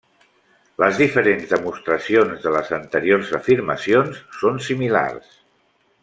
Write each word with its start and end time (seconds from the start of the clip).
Les 0.83 1.01
diferents 1.01 1.43
demostracions 1.51 2.41
de 2.47 2.53
les 2.57 2.71
anteriors 2.79 3.31
afirmacions 3.43 4.23
són 4.41 4.57
similars. 4.69 5.33